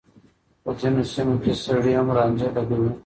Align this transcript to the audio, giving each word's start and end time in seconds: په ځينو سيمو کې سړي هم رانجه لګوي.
په 0.63 0.71
ځينو 0.79 1.01
سيمو 1.13 1.35
کې 1.43 1.51
سړي 1.63 1.91
هم 1.97 2.07
رانجه 2.17 2.47
لګوي. 2.57 2.91